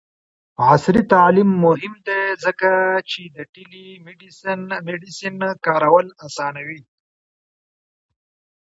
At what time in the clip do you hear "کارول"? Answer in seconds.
5.65-6.07